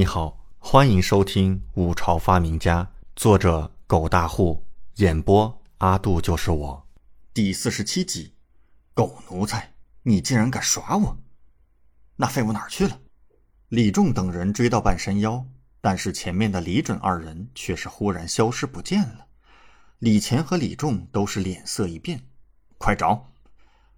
[0.00, 2.82] 你好，欢迎收听《五朝发明家》，
[3.14, 6.88] 作者狗大户，演播阿杜就是我，
[7.34, 8.32] 第四十七集。
[8.94, 9.74] 狗奴才，
[10.04, 11.18] 你竟然敢耍我！
[12.16, 12.98] 那废物哪儿去了？
[13.68, 15.44] 李仲等人追到半山腰，
[15.82, 19.26] 但是前面的李准二人却是忽然消失不见了。
[19.98, 22.22] 李乾和李仲都是脸色一变，
[22.78, 23.28] 快找！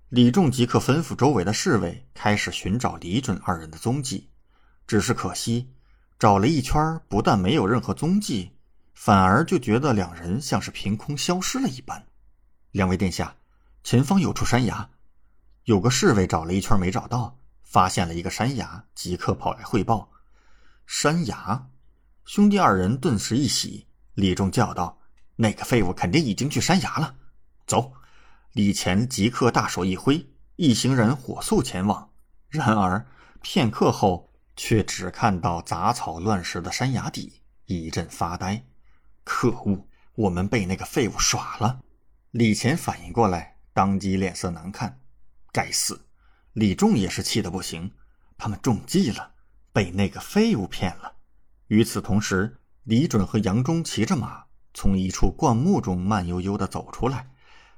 [0.09, 4.31] 李仲即刻吩咐周围的侍卫开始寻找李准二人的踪迹。
[4.85, 5.71] 只是可惜，
[6.23, 8.49] 找了一圈，不但没有任何踪迹，
[8.95, 12.01] 反而就觉得两人像是凭空消失了一般。
[12.71, 13.35] 两位殿下，
[13.83, 14.89] 前方有处山崖，
[15.65, 20.09] 有个侍卫找了一圈没找到，发现了一个山崖，即刻跑来汇报。
[20.87, 21.67] 山崖，
[22.25, 23.85] 兄弟二人顿时一喜。
[24.15, 24.97] 李仲叫道
[25.35, 27.17] ：“那个废物肯定已经去山崖了。”
[27.67, 27.93] 走！
[28.53, 32.09] 李乾即刻大手一挥，一行人火速前往。
[32.49, 33.05] 然而
[33.41, 34.32] 片刻后。
[34.57, 38.65] 却只看到杂草乱石的山崖底，一阵发呆。
[39.25, 41.81] 可恶，我们被那个废物耍了！
[42.31, 45.01] 李乾反应过来，当即脸色难看。
[45.53, 46.07] 该死！
[46.53, 47.93] 李仲也是气得不行，
[48.37, 49.33] 他们中计了，
[49.73, 51.17] 被那个废物骗了。
[51.69, 57.31] 与此同时，李准和杨忠骑着马从一处灌木中慢悠悠地走出来，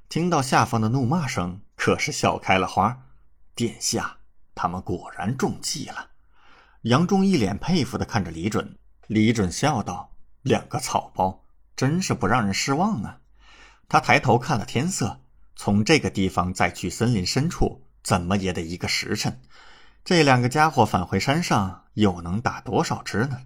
[0.09, 3.07] 听到下方的怒骂声，可是笑开了花。
[3.55, 4.19] 殿下，
[4.55, 6.11] 他们果然中计了。
[6.85, 11.43] 杨忠一脸佩服地看着李准，李准笑道：“两个草包，
[11.75, 13.21] 真是不让人失望啊！”
[13.89, 15.19] 他抬头看了天色，
[15.57, 19.41] 从这个地方再去森林深处，怎么也得一个时辰。
[20.05, 23.39] 这两个家伙返回山上，又能打多少只呢？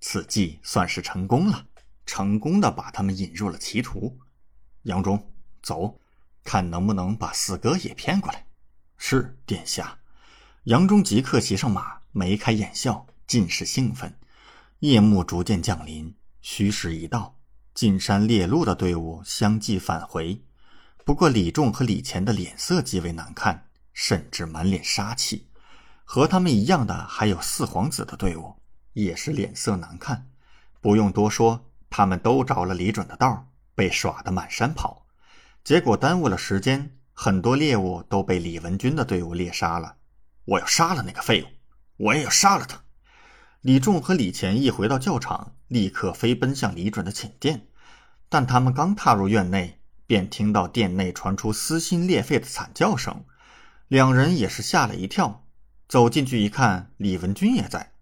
[0.00, 1.66] 此计算是成功了，
[2.06, 4.16] 成功的把他们引入了歧途。
[4.82, 5.32] 杨忠，
[5.64, 5.98] 走，
[6.44, 8.46] 看能不能把四哥也骗过来。
[8.96, 9.98] 是殿下。
[10.62, 12.03] 杨忠即刻骑上马。
[12.16, 14.16] 眉开眼笑，尽是兴奋。
[14.78, 17.36] 夜幕逐渐降临，虚实一道，
[17.74, 20.40] 进山猎鹿的队伍相继返回。
[21.04, 25.48] 不过李仲和李乾的脸色极为难看，甚至满脸杀气。
[26.04, 28.54] 和他们一样的还有四皇子的队伍，
[28.92, 30.30] 也是脸色难看。
[30.80, 35.04] 不用多说，他们都着了李准的道，被耍得满山跑。
[35.64, 39.96] 结果耽误了时间，很多猎物都被李文军的队伍猎杀了。
[40.44, 41.46] 我要杀了那个废物！
[41.96, 42.82] 我也要杀了他！
[43.60, 47.68] 李仲和李乾一回到教场，立刻飞奔向李准的寝殿。
[48.28, 53.24] 但他们刚踏入院内，便听到殿内传出撕心裂肺的惨叫声。
[53.88, 55.44] 两人也是吓了一跳，
[55.88, 57.92] 走进去一看，李文军也在，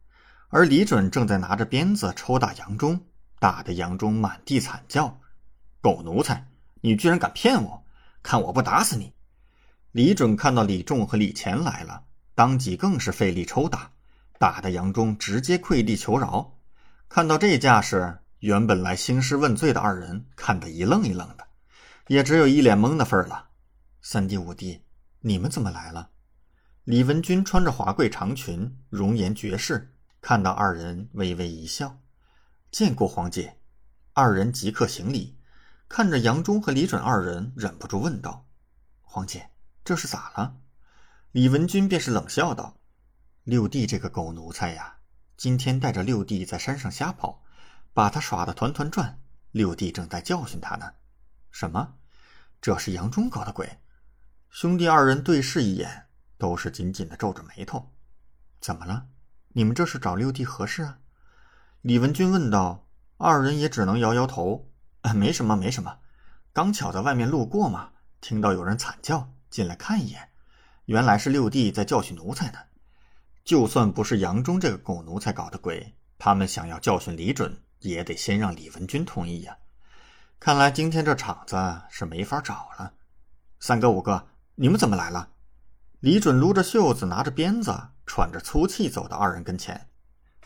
[0.48, 2.98] 而李准正在拿着鞭子抽打杨忠，
[3.38, 5.20] 打得杨忠满地惨叫
[5.82, 6.48] ：“狗奴才，
[6.80, 7.84] 你居然敢骗我！
[8.22, 9.12] 看我不打死你！”
[9.92, 12.04] 李准看到李仲和李乾来了。
[12.34, 13.90] 当即更是费力抽打，
[14.38, 16.58] 打得杨忠直接跪地求饶。
[17.08, 21.46] 看到这架势，原本来兴师问罪的二人看得一愣一愣的，
[22.08, 23.48] 也只有一脸懵的份了。
[24.00, 24.82] 三弟五弟，
[25.20, 26.10] 你们怎么来了？
[26.84, 31.98] 李文君穿着华贵长裙，容颜绝世，看到二人微微一笑
[32.72, 33.58] ：“见过皇姐。”
[34.14, 35.38] 二人即刻行礼，
[35.88, 38.46] 看着杨忠和李准二人，忍不住问道
[39.02, 39.50] ：“皇姐，
[39.84, 40.56] 这是咋了？”
[41.32, 42.76] 李文君便是冷笑道
[43.44, 44.98] ：“六弟这个狗奴才呀，
[45.38, 47.42] 今天带着六弟在山上瞎跑，
[47.94, 49.18] 把他耍得团团转。
[49.50, 50.92] 六弟正在教训他呢。
[51.50, 51.94] 什么？
[52.60, 53.78] 这是杨忠搞的鬼？”
[54.50, 56.06] 兄弟二人对视一眼，
[56.36, 57.94] 都是紧紧的皱着眉头。
[58.60, 59.06] 怎么了？
[59.54, 60.98] 你们这是找六弟何事啊？
[61.80, 62.86] 李文君问道。
[63.16, 64.68] 二人也只能摇摇头
[65.16, 66.00] ：“没什么，没什么，
[66.52, 70.28] 刚巧在外面路过嘛，听到有人惨叫，进来看一眼。”
[70.86, 72.58] 原来是六弟在教训奴才呢。
[73.44, 79.56] 就算不是杨忠这个狗奴才搞的鬼，他们想要教训李准，也得先让李文君同意呀。
[80.38, 82.94] 看来今天这场子是没法找了。
[83.60, 85.28] 三哥五哥，你们怎么来了？
[86.00, 87.72] 李准撸着袖子，拿着鞭子，
[88.06, 89.88] 喘着粗气走到二人跟前。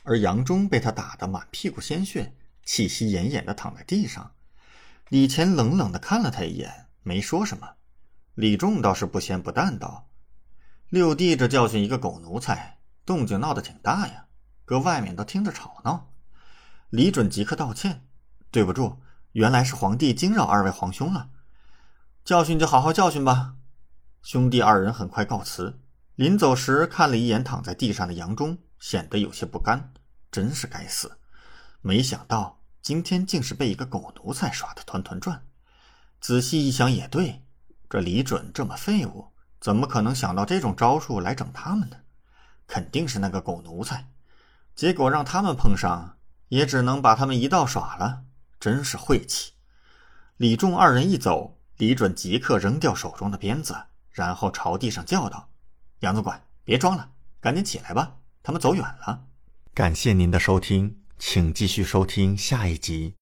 [0.02, 4.32] 而杨忠被他打得满屁股鲜血，气息奄奄地躺在地上。
[5.08, 7.66] 李乾冷冷地看了他一眼，没说什么。
[8.34, 10.08] 李仲倒是不咸不淡道。
[10.88, 14.26] 六弟这教训一个狗奴才，动静闹得挺大呀，
[14.64, 16.12] 搁外面都听着吵闹。
[16.90, 18.06] 李准即刻道歉
[18.52, 18.98] ：“对不住，
[19.32, 21.30] 原来是皇帝惊扰二位皇兄了。
[22.24, 23.56] 教训就好好教训吧。”
[24.22, 25.80] 兄弟二人很快告辞。
[26.14, 29.92] 临走时看了一眼躺在地上的杨忠，显得有些不甘。
[30.30, 31.18] 真是该死，
[31.80, 35.44] 没想到今天竟是被一个狗奴才耍得团团转。
[36.20, 37.42] 仔细一想也对，
[37.90, 39.32] 这李准这么废物。
[39.66, 41.96] 怎么可能想到这种招数来整他们呢？
[42.68, 44.06] 肯定是那个狗奴才。
[44.76, 46.18] 结果让他们碰上，
[46.50, 48.22] 也只能把他们一道耍了，
[48.60, 49.54] 真是晦气。
[50.36, 53.76] 李仲二人一走，李准即刻扔掉手中的鞭子，
[54.12, 55.48] 然后朝地上叫道
[55.98, 57.10] ：“杨总管，别装了，
[57.40, 58.14] 赶紧起来吧，
[58.44, 59.24] 他们走远了。”
[59.74, 63.14] 感谢您的收听，请继续收听下一集。